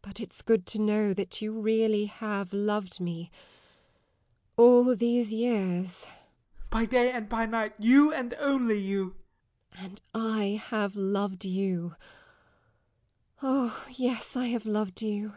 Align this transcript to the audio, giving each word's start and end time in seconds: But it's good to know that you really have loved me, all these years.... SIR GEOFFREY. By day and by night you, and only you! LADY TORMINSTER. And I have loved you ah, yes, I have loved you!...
But 0.00 0.20
it's 0.20 0.42
good 0.42 0.64
to 0.66 0.78
know 0.78 1.12
that 1.12 1.42
you 1.42 1.50
really 1.50 2.04
have 2.06 2.52
loved 2.52 3.00
me, 3.00 3.32
all 4.56 4.94
these 4.94 5.34
years.... 5.34 6.06
SIR 6.06 6.06
GEOFFREY. 6.58 6.68
By 6.70 6.84
day 6.84 7.10
and 7.10 7.28
by 7.28 7.46
night 7.46 7.74
you, 7.80 8.12
and 8.14 8.32
only 8.34 8.78
you! 8.78 9.16
LADY 9.16 9.16
TORMINSTER. 9.16 10.06
And 10.14 10.22
I 10.22 10.44
have 10.70 10.94
loved 10.94 11.44
you 11.44 11.96
ah, 13.42 13.88
yes, 13.90 14.36
I 14.36 14.44
have 14.46 14.64
loved 14.66 15.02
you!... 15.02 15.34